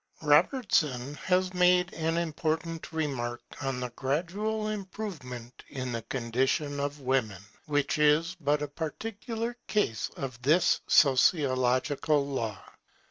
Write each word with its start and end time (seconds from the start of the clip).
Robertson 0.23 1.13
has 1.13 1.53
made 1.53 1.93
an 1.93 2.17
important 2.17 2.91
remark 2.91 3.39
on 3.61 3.79
the 3.79 3.91
gradual 3.91 4.67
improvement 4.69 5.61
in 5.69 5.91
the 5.91 6.01
condition 6.01 6.79
of 6.79 7.01
women, 7.01 7.43
which 7.67 7.99
is 7.99 8.35
but 8.41 8.63
a 8.63 8.67
particular 8.67 9.55
case 9.67 10.09
of 10.17 10.41
this 10.41 10.81
sociological 10.87 12.25
law. 12.25 12.57